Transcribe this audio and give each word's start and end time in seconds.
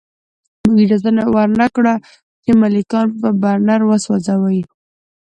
موږ 0.63 0.77
اجازه 0.83 1.09
ورنه 1.35 1.67
کړه 1.75 1.93
چې 2.43 2.51
ملکیان 2.61 3.07
په 3.19 3.27
برنر 3.41 3.81
وسوځوي 3.85 4.61